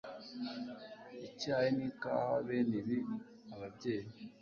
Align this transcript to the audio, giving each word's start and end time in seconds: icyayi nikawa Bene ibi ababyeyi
icyayi 1.27 1.69
nikawa 1.77 2.35
Bene 2.45 2.75
ibi 2.81 2.97
ababyeyi 3.53 4.11